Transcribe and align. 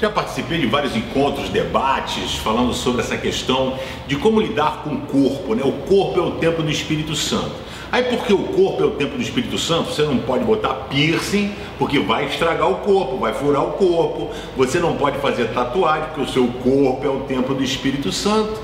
Já 0.00 0.08
participei 0.08 0.58
de 0.58 0.66
vários 0.66 0.96
encontros, 0.96 1.50
debates, 1.50 2.36
falando 2.36 2.72
sobre 2.72 3.02
essa 3.02 3.18
questão 3.18 3.78
de 4.06 4.16
como 4.16 4.40
lidar 4.40 4.82
com 4.82 4.94
o 4.94 5.00
corpo. 5.02 5.54
Né? 5.54 5.62
O 5.62 5.72
corpo 5.86 6.18
é 6.18 6.22
o 6.22 6.30
templo 6.32 6.62
do 6.62 6.70
Espírito 6.70 7.14
Santo. 7.14 7.52
Aí, 7.92 8.04
porque 8.04 8.32
o 8.32 8.44
corpo 8.44 8.82
é 8.82 8.86
o 8.86 8.92
templo 8.92 9.18
do 9.18 9.22
Espírito 9.22 9.58
Santo, 9.58 9.90
você 9.90 10.02
não 10.02 10.16
pode 10.16 10.42
botar 10.44 10.72
piercing, 10.88 11.52
porque 11.78 11.98
vai 11.98 12.24
estragar 12.24 12.70
o 12.70 12.76
corpo, 12.76 13.18
vai 13.18 13.34
furar 13.34 13.62
o 13.62 13.72
corpo. 13.72 14.30
Você 14.56 14.78
não 14.78 14.96
pode 14.96 15.18
fazer 15.18 15.48
tatuagem, 15.48 16.04
porque 16.04 16.22
o 16.22 16.28
seu 16.28 16.46
corpo 16.46 17.04
é 17.04 17.10
o 17.10 17.20
templo 17.20 17.54
do 17.54 17.62
Espírito 17.62 18.10
Santo. 18.10 18.58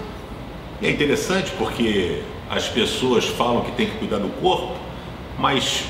E 0.80 0.86
é 0.86 0.90
interessante 0.90 1.52
porque 1.58 2.22
as 2.48 2.66
pessoas 2.66 3.26
falam 3.26 3.60
que 3.60 3.72
tem 3.72 3.86
que 3.86 3.98
cuidar 3.98 4.18
do 4.18 4.28
corpo, 4.40 4.72
mas 5.38 5.84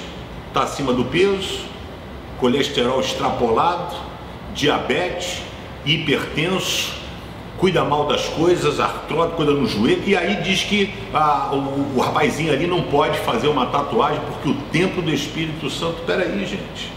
está 0.48 0.62
acima 0.62 0.92
do 0.92 1.04
peso, 1.04 1.60
colesterol 2.40 2.98
extrapolado, 2.98 3.94
diabetes, 4.56 5.42
hipertenso, 5.84 6.92
cuida 7.58 7.84
mal 7.84 8.06
das 8.06 8.26
coisas, 8.30 8.80
artrose, 8.80 9.34
cuida 9.34 9.52
no 9.52 9.66
joelho, 9.66 10.02
e 10.06 10.16
aí 10.16 10.42
diz 10.42 10.62
que 10.62 10.92
ah, 11.14 11.50
o, 11.52 11.96
o 11.96 12.00
rapazinho 12.00 12.52
ali 12.52 12.66
não 12.66 12.82
pode 12.82 13.18
fazer 13.20 13.48
uma 13.48 13.66
tatuagem 13.66 14.20
porque 14.26 14.48
o 14.48 14.54
templo 14.72 15.02
do 15.02 15.12
Espírito 15.12 15.70
Santo. 15.70 16.02
Peraí, 16.06 16.44
gente. 16.44 16.90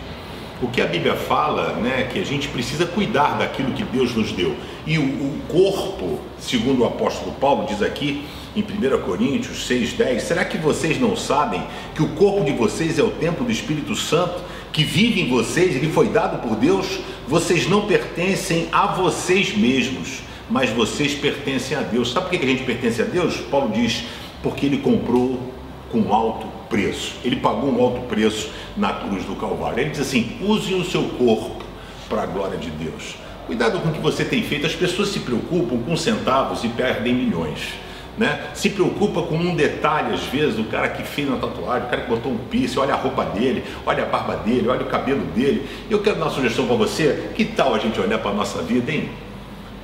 O 0.61 0.67
que 0.67 0.81
a 0.81 0.85
Bíblia 0.85 1.15
fala, 1.15 1.73
né, 1.73 2.01
é 2.01 2.03
que 2.03 2.19
a 2.19 2.25
gente 2.25 2.49
precisa 2.49 2.85
cuidar 2.85 3.37
daquilo 3.37 3.71
que 3.71 3.83
Deus 3.83 4.13
nos 4.13 4.31
deu. 4.33 4.55
E 4.85 4.97
o, 4.97 5.03
o 5.03 5.39
corpo, 5.47 6.19
segundo 6.37 6.81
o 6.81 6.85
apóstolo 6.85 7.31
Paulo 7.33 7.65
diz 7.65 7.81
aqui 7.81 8.25
em 8.55 8.61
1 8.61 9.01
Coríntios 9.05 9.69
6,10, 9.69 10.19
será 10.19 10.43
que 10.43 10.57
vocês 10.57 10.99
não 10.99 11.15
sabem 11.15 11.63
que 11.95 12.03
o 12.03 12.09
corpo 12.09 12.43
de 12.43 12.51
vocês 12.51 12.99
é 12.99 13.03
o 13.03 13.11
templo 13.11 13.45
do 13.45 13.51
Espírito 13.51 13.95
Santo 13.95 14.41
que 14.73 14.83
vive 14.83 15.21
em 15.21 15.29
vocês, 15.29 15.75
ele 15.75 15.91
foi 15.91 16.09
dado 16.09 16.41
por 16.41 16.57
Deus? 16.57 16.99
Vocês 17.27 17.67
não 17.67 17.87
pertencem 17.87 18.67
a 18.71 18.87
vocês 18.87 19.55
mesmos, 19.55 20.23
mas 20.49 20.69
vocês 20.71 21.13
pertencem 21.13 21.77
a 21.77 21.81
Deus. 21.81 22.11
Sabe 22.11 22.27
por 22.27 22.37
que 22.37 22.45
a 22.45 22.49
gente 22.49 22.63
pertence 22.63 23.01
a 23.01 23.05
Deus? 23.05 23.37
Paulo 23.37 23.71
diz, 23.73 24.03
porque 24.43 24.65
ele 24.65 24.79
comprou 24.79 25.53
com 25.91 26.13
alto 26.13 26.47
preço. 26.69 27.15
Ele 27.23 27.37
pagou 27.37 27.69
um 27.69 27.81
alto 27.81 28.01
preço 28.07 28.49
na 28.77 28.93
cruz 28.93 29.25
do 29.25 29.35
Calvário. 29.35 29.79
Ele 29.79 29.89
diz 29.89 30.01
assim: 30.01 30.37
use 30.41 30.73
o 30.73 30.83
seu 30.83 31.03
corpo 31.03 31.63
para 32.07 32.23
a 32.23 32.25
glória 32.25 32.57
de 32.57 32.69
Deus. 32.71 33.15
Cuidado 33.45 33.79
com 33.79 33.89
o 33.89 33.91
que 33.91 33.99
você 33.99 34.23
tem 34.23 34.43
feito. 34.43 34.65
As 34.65 34.75
pessoas 34.75 35.09
se 35.09 35.19
preocupam 35.19 35.77
com 35.79 35.97
centavos 35.97 36.63
e 36.63 36.67
perdem 36.69 37.13
milhões. 37.13 37.73
Né? 38.17 38.47
Se 38.53 38.69
preocupa 38.69 39.21
com 39.21 39.35
um 39.35 39.55
detalhe, 39.55 40.13
às 40.13 40.23
vezes, 40.25 40.59
o 40.59 40.65
cara 40.65 40.89
que 40.89 41.03
fez 41.03 41.27
uma 41.27 41.37
tatuagem, 41.37 41.87
o 41.87 41.89
cara 41.89 42.01
que 42.01 42.09
botou 42.09 42.31
um 42.31 42.37
piercing, 42.37 42.79
olha 42.79 42.93
a 42.93 42.97
roupa 42.97 43.23
dele, 43.23 43.63
olha 43.85 44.03
a 44.03 44.05
barba 44.05 44.35
dele, 44.35 44.67
olha 44.67 44.81
o 44.81 44.89
cabelo 44.89 45.21
dele. 45.27 45.65
Eu 45.89 45.99
quero 45.99 46.17
dar 46.17 46.25
uma 46.25 46.31
sugestão 46.31 46.67
para 46.67 46.75
você: 46.75 47.31
que 47.33 47.45
tal 47.45 47.73
a 47.73 47.79
gente 47.79 47.99
olhar 47.99 48.19
para 48.19 48.31
a 48.31 48.33
nossa 48.33 48.61
vida, 48.61 48.91
hein? 48.91 49.09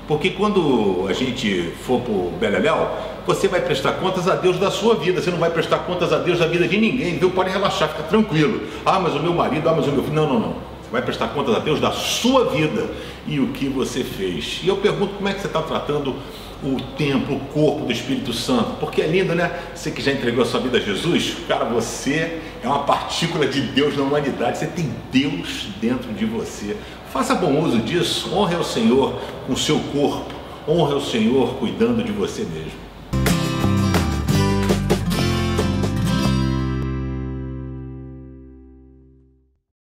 Porque 0.08 0.32
quando 0.32 1.06
a 1.10 1.14
gente 1.14 1.74
for 1.86 2.00
para 2.02 2.14
o 2.14 2.34
Beleléu, 2.40 2.90
você 3.26 3.48
vai 3.48 3.62
prestar 3.62 3.94
contas 3.94 4.28
a 4.28 4.36
Deus 4.36 4.60
da 4.60 4.70
sua 4.70 4.96
vida, 4.96 5.20
você 5.20 5.32
não 5.32 5.40
vai 5.40 5.50
prestar 5.50 5.80
contas 5.80 6.14
a 6.14 6.20
Deus 6.20 6.38
da 6.38 6.46
vida 6.46 6.68
de 6.68 6.78
ninguém, 6.78 7.18
viu? 7.18 7.32
Pode 7.32 7.50
relaxar, 7.50 7.90
fica 7.90 8.04
tranquilo. 8.04 8.62
Ah, 8.86 9.00
mas 9.00 9.16
o 9.16 9.20
meu 9.20 9.34
marido, 9.34 9.68
ah, 9.68 9.74
mas 9.76 9.88
o 9.88 9.92
meu 9.92 10.04
filho. 10.04 10.16
Não, 10.16 10.28
não, 10.28 10.40
não. 10.40 10.75
Vai 10.92 11.02
prestar 11.02 11.30
contas 11.30 11.56
a 11.56 11.60
Deus 11.60 11.80
da 11.80 11.92
sua 11.92 12.50
vida 12.52 12.90
e 13.28 13.40
o 13.40 13.48
que 13.48 13.68
você 13.68 14.04
fez. 14.04 14.62
E 14.64 14.68
eu 14.68 14.78
pergunto 14.78 15.16
como 15.16 15.28
é 15.28 15.34
que 15.34 15.42
você 15.42 15.48
está 15.48 15.62
tratando 15.62 16.16
o 16.64 16.82
templo, 16.98 17.36
o 17.36 17.40
corpo 17.40 17.86
do 17.86 17.92
Espírito 17.92 18.34
Santo, 18.34 18.78
porque 18.80 19.02
é 19.02 19.08
lindo, 19.08 19.36
né? 19.36 19.60
Você 19.74 19.92
que 19.92 20.02
já 20.02 20.12
entregou 20.12 20.44
a 20.44 20.46
sua 20.46 20.60
vida 20.60 20.78
a 20.78 20.82
Jesus, 20.82 21.36
cara, 21.48 21.66
você 21.66 22.40
é 22.64 22.68
uma 22.68 22.84
partícula 22.84 23.46
de 23.46 23.62
Deus 23.62 23.96
na 23.96 24.04
humanidade, 24.04 24.58
você 24.58 24.68
tem 24.68 24.90
Deus 25.12 25.68
dentro 25.82 26.12
de 26.14 26.26
você. 26.26 26.78
Faça 27.12 27.36
bom 27.36 27.62
uso 27.62 27.80
disso, 27.80 28.34
honre 28.34 28.56
ao 28.56 28.64
Senhor 28.64 29.20
com 29.46 29.54
o 29.54 29.58
seu 29.58 29.80
corpo, 29.94 30.34
honre 30.68 30.94
ao 30.94 31.02
Senhor 31.02 31.56
cuidando 31.56 32.04
de 32.04 32.12
você 32.12 32.42
mesmo. 32.44 32.86